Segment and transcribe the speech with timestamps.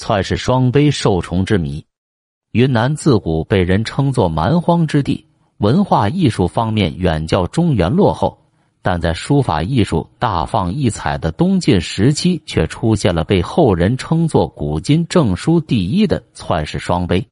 [0.00, 1.84] 篡氏双碑受虫之谜。
[2.52, 5.26] 云南自古被人称作蛮荒之地，
[5.58, 8.38] 文化艺术方面远较中原落后，
[8.80, 17.22] 但在书法艺术大放异彩的东晋时期，却出现了被后人称作古今正书第一的篡氏双碑。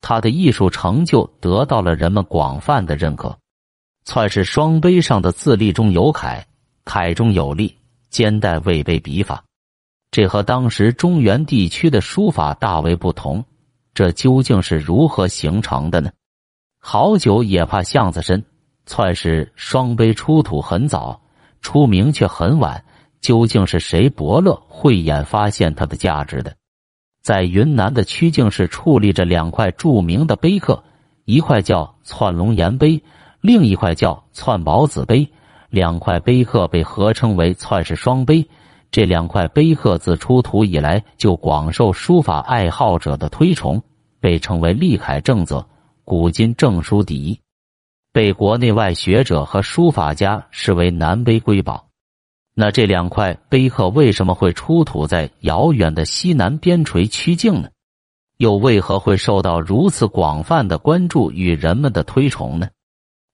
[0.00, 3.36] 他的艺术成就得到了人们广泛的认可。
[4.04, 6.46] 篡氏双碑上的字立中有楷，
[6.84, 7.76] 楷中有隶，
[8.10, 9.42] 兼带魏碑笔法，
[10.10, 13.44] 这和当时中原地区的书法大为不同。
[13.94, 16.10] 这究竟是如何形成的呢？
[16.78, 18.44] 好酒也怕巷子深，
[18.84, 21.20] 篡氏双碑出土很早，
[21.62, 22.84] 出名却很晚。
[23.22, 26.54] 究竟是谁伯乐慧眼发现它的价值的？
[27.22, 30.84] 在云南的曲靖市矗立着两块著名的碑刻，
[31.24, 33.02] 一块叫窜龙岩碑，
[33.40, 35.28] 另一块叫窜宝子碑。
[35.70, 38.48] 两块碑刻被合称为窜氏双碑。
[38.90, 43.82] 这两块碑刻自出土以来就广受书法爱好者的推崇，
[44.20, 45.66] 被称为立楷正则，
[46.04, 47.40] 古今正书第一，
[48.12, 51.88] 被国内外学者和书法家视为南碑瑰宝。
[52.54, 57.68] 那这两块碑刻为什么会出土在遥远的西南边陲曲靖呢？
[58.38, 62.68] 又为何会受到如此广泛的关注与人们的推崇呢？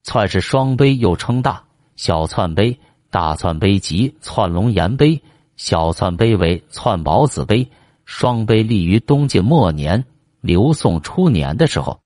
[0.02, 1.62] 窜是双碑又称大
[1.94, 5.22] 小窜碑、大窜碑及窜龙岩碑、
[5.64, 7.70] 小窜碑为窜宝子碑。
[8.04, 10.04] 双碑立于东晋末年、
[10.40, 12.00] 刘宋初年的时候。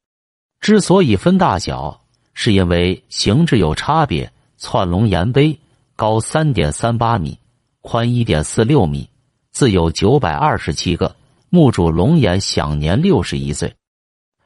[0.60, 2.02] 之所以分大小，
[2.34, 4.30] 是因为形制有差别。
[4.58, 5.58] 窜龙岩碑。
[5.96, 7.38] 高三点三八米，
[7.80, 9.08] 宽一点四六米，
[9.50, 11.16] 自有九百二十七个。
[11.48, 13.74] 墓主龙颜享年六十一岁，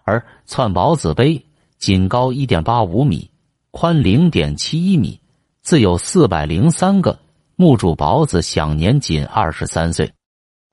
[0.04, 1.44] 而窜宝子碑
[1.78, 3.28] 仅高一点八五米，
[3.72, 5.18] 宽零点七一米，
[5.62, 7.18] 自有四百零三个。
[7.60, 10.14] 墓主宝子享年仅二十三岁。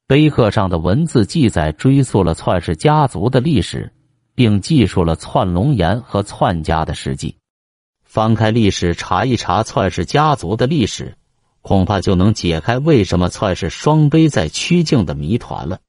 [0.08, 3.92] 碑刻上的文字记载追溯了篡氏家族的历史，
[4.36, 7.36] 并记述了篡龙岩和篡家的事迹。
[8.06, 11.18] 翻开历史查一查篡氏家族的历史，
[11.62, 15.82] 恐怕就能解开为什么篡氏双碑在曲靖的谜团了。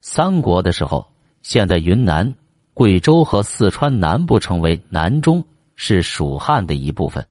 [0.00, 1.06] 三国的时候，
[1.42, 2.34] 现在云南、
[2.72, 5.44] 贵州和四川南部称为南中，
[5.76, 7.24] 是蜀汉的一部分。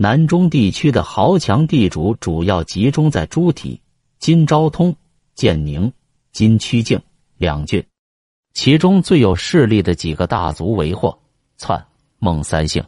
[0.00, 3.80] 南中地区的豪强地主主要集中在诸体、
[4.20, 4.94] 今昭通、
[5.34, 5.92] 建宁、
[6.30, 7.02] 今曲靖
[7.36, 7.84] 两郡，
[8.54, 11.18] 其中最有势力的几个大族为霍、
[11.56, 11.84] 篡、
[12.20, 12.80] 孟三姓。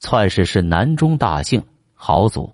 [0.00, 1.62] 篡氏是南中大姓
[1.94, 2.52] 豪族，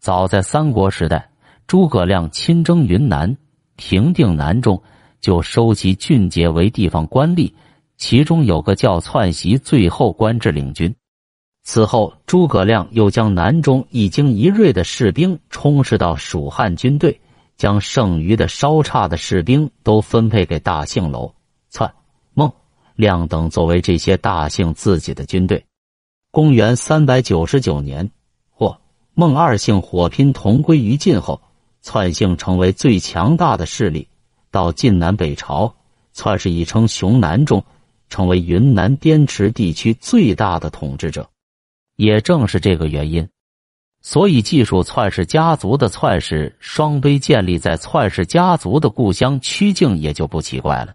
[0.00, 1.30] 早在三国时代，
[1.68, 3.36] 诸葛亮亲征云南，
[3.76, 4.82] 平定南中，
[5.20, 7.52] 就收其俊杰为地方官吏，
[7.96, 10.92] 其中有个叫篡袭，最后官至领军。
[11.64, 17.18] 此后，诸葛亮又将南中一精一锐的士兵充实到蜀汉军队，
[17.56, 21.32] 将剩余的稍差的士兵都分配给大姓楼、
[21.70, 21.90] 篡、
[22.34, 22.52] 孟、
[22.96, 25.64] 亮等，作为这些大姓自己的军队。
[26.32, 28.10] 公元三百九十九年，
[28.50, 28.76] 或
[29.14, 31.40] 孟二姓火拼同归于尽后，
[31.80, 34.08] 篡姓成为最强大的势力。
[34.50, 35.72] 到晋南北朝，
[36.12, 37.64] 篡氏已称雄南中，
[38.08, 41.28] 成为云南滇池地区最大的统治者。
[41.96, 43.28] 也正是这个原因，
[44.00, 50.94] 所以记述篡氏家族的篡氏双碑建立在篡氏家族的故乡曲靖，也就不奇怪了。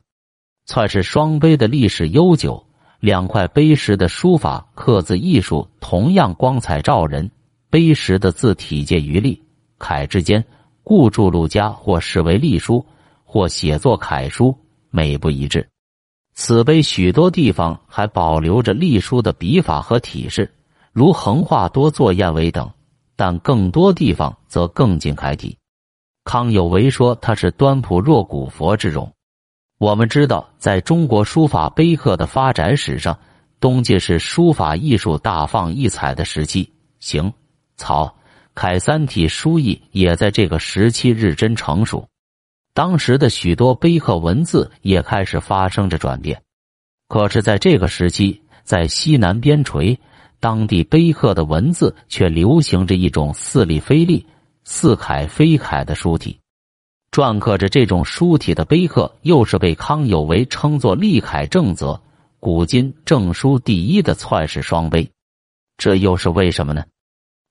[0.65, 2.63] 篡氏双碑的历史悠久。
[2.99, 7.29] 两块碑石的书法刻字艺术同样光彩照人，
[7.69, 9.39] 碑石的字体介于隶
[9.77, 10.43] 楷之间，
[10.81, 12.83] 故著录家或视为隶书，
[13.23, 14.57] 或写作楷书，
[14.89, 15.69] 美不一致。
[16.33, 20.51] 此碑许多地方还保留着隶书的笔法和体式，
[20.97, 22.67] 如横画多作燕尾等，
[23.15, 25.55] 但更多地方则更近楷体。
[26.23, 29.13] 康有为说他是端朴若古佛之容。
[29.77, 33.15] 我们知道，在中国书法碑刻的发展史上，
[33.59, 36.67] 东晋是书法艺术大放异彩的时期。
[36.99, 37.31] 行、
[37.75, 38.17] 草、
[38.55, 42.07] 楷三体书艺也在这个时期日臻成熟。
[42.73, 46.41] 当时的许多碑刻文字也开始发生着转变。
[47.07, 49.95] 可是，在这个时期，在西南边陲，
[50.39, 54.25] 当地碑刻的文字却流行着一种似隶非隶、
[54.63, 56.37] 似楷非楷的书体。
[57.11, 61.99] 篆刻着这种书体的碑刻，又是被康有为称作“立楷正则，
[62.39, 65.09] 古今正书第一”的篡氏双碑，
[65.77, 66.83] 这又是为什么呢？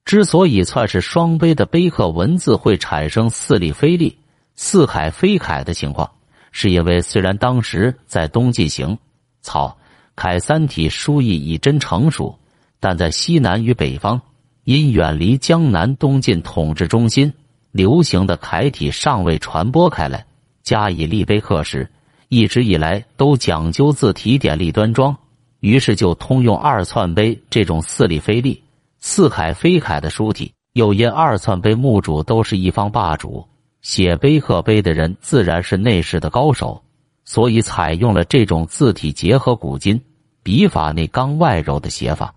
[0.04, 4.16] 之所以篡氏双碑的碑刻文字会产生似隶非隶、
[4.54, 6.08] 似楷非楷的情况，
[6.52, 8.96] 是因为虽然当时在东晋行、
[9.40, 9.76] 草、
[10.14, 12.38] 楷三体书艺已臻成熟，
[12.80, 14.20] 但在西南与北方，
[14.64, 17.32] 因远离江南东晋统治中心。
[17.72, 20.24] 流行的楷体尚未传播开来，
[20.62, 21.86] 加以立碑刻石，
[22.30, 25.14] 一直以来都讲究字体典丽端庄，
[25.60, 28.62] 于是就通用二寸碑这种似立非立、
[28.98, 30.50] 似楷非楷的书体。
[30.72, 33.46] 又因二寸碑墓主都是一方霸主，
[33.82, 36.82] 写碑刻碑的人自然是内饰的高手，
[37.26, 40.00] 所以采用了这种字体结合古今、
[40.42, 42.35] 笔法内刚外柔的写法。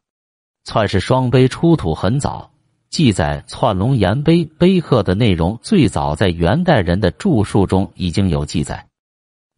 [0.69, 2.51] 窜氏双碑出土很早，
[2.91, 8.85] 记载窜龙岩碑碑刻的内容最早在元代人的著述中已经有记载，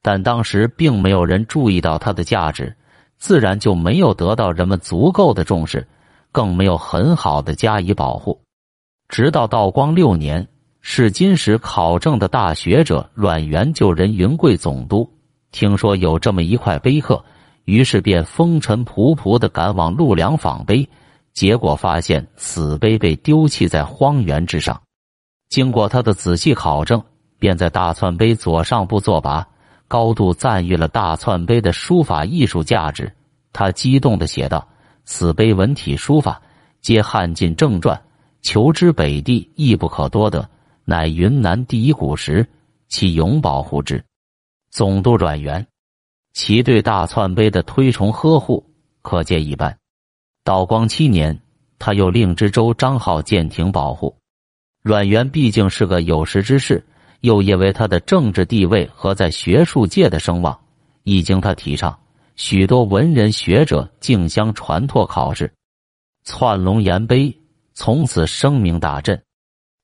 [0.02, 2.78] 但当时并没有人注意到它的价值，
[3.18, 5.86] 自然就没有得到人们足够的重视，
[6.32, 8.40] 更没有很好的加以保护。
[9.10, 10.48] 直到道光六年，
[10.80, 15.12] 是金石考证的大学者阮元就任云贵总督，
[15.52, 17.22] 听说有这么一块碑刻，
[17.66, 20.88] 于是便风尘仆仆的赶往陆良访碑，
[21.34, 24.82] 结果发现此碑被丢弃在荒原之上。
[25.50, 27.02] 经过他的仔细考证，
[27.40, 29.46] 便在大窜碑左上部作跋，
[29.88, 33.12] 高度赞誉了大窜碑的书法艺术价值。
[33.54, 34.68] 他激动的写道
[35.04, 36.42] ：“此碑文体书法，
[36.80, 38.02] 皆汉晋正传。”
[38.42, 40.50] 求之北地亦不可多得，
[40.84, 42.50] 乃云南第一古石，
[42.88, 44.04] 其永保护之。
[44.72, 45.68] 总督阮元，
[46.34, 48.66] 其对大窜碑的推崇呵护，
[49.04, 49.78] 可见一斑。
[50.52, 51.40] 道光七年，
[51.80, 54.14] 他又令知州张浩建亭保护。
[54.84, 56.84] 阮元毕竟是个有识之士，
[57.22, 60.60] 又因为他的政治地位和在学术界的声望，
[61.04, 61.98] 一经他提倡，
[62.36, 65.50] 许多文人学者竞相传拓考试。
[66.26, 67.34] 窜龙岩碑。
[67.74, 69.24] 从此声名大振，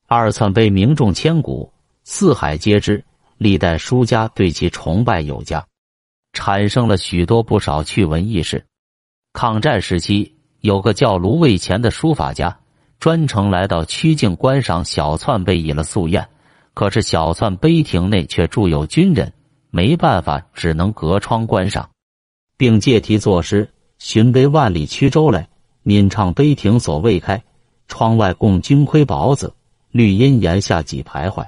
[0.07, 1.71] 二寸碑名重千古，
[2.03, 3.01] 四海皆知。
[3.37, 5.65] 历代书家对其崇拜有加，
[6.33, 8.65] 产生了许多不少趣闻轶事。
[9.31, 10.35] 抗战时期，
[10.67, 12.59] 有个叫卢卫乾的书法家，
[12.99, 16.27] 专程来到曲靖观赏小窜碑以了夙愿。
[16.73, 19.31] 可是小窜碑亭内却住有军人，
[19.69, 21.89] 没办法，只能隔窗观赏，
[22.57, 25.47] 并借题作诗：“寻碑万里驱舟来，
[25.83, 27.41] 闽唱碑亭所未开。”
[27.87, 29.53] 窗外供金盔宝子，
[29.91, 31.45] 绿荫檐下几徘徊。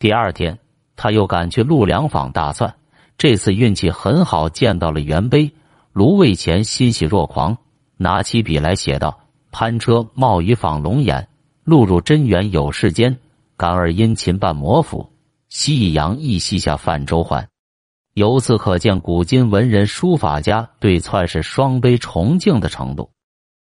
[0.00, 0.58] 第二天，
[0.96, 2.74] 他又赶去陆良坊大窜，
[3.16, 5.52] 这次运气很好，见到了原碑。
[5.92, 7.56] 卢卫乾欣喜若狂，
[8.02, 9.20] 拿起笔来写道
[9.52, 11.28] ：“攀车冒雨访龙眼，
[11.64, 13.18] 路入真源有世间。
[13.58, 15.12] 感而殷勤伴魔府，
[15.50, 17.46] 夕阳一夕下泛舟还。”
[18.14, 23.10] 由此可见，古今文人书法家对窜氏双碑崇敬的程度。